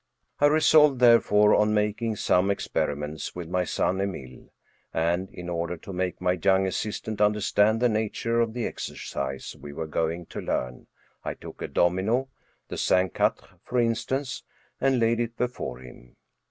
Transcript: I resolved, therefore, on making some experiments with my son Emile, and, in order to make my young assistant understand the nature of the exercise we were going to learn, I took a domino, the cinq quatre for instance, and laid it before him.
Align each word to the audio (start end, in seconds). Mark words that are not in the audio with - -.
I 0.39 0.47
resolved, 0.47 0.99
therefore, 0.99 1.53
on 1.53 1.75
making 1.75 2.15
some 2.15 2.49
experiments 2.49 3.35
with 3.35 3.47
my 3.49 3.65
son 3.65 4.01
Emile, 4.01 4.49
and, 4.91 5.29
in 5.29 5.47
order 5.47 5.77
to 5.77 5.93
make 5.93 6.19
my 6.19 6.39
young 6.43 6.65
assistant 6.65 7.21
understand 7.21 7.79
the 7.79 7.87
nature 7.87 8.39
of 8.41 8.53
the 8.55 8.65
exercise 8.65 9.55
we 9.55 9.73
were 9.73 9.85
going 9.85 10.25
to 10.25 10.41
learn, 10.41 10.87
I 11.23 11.35
took 11.35 11.61
a 11.61 11.67
domino, 11.67 12.29
the 12.67 12.77
cinq 12.77 13.13
quatre 13.13 13.59
for 13.63 13.77
instance, 13.79 14.41
and 14.79 14.99
laid 14.99 15.19
it 15.19 15.37
before 15.37 15.77
him. 15.77 16.15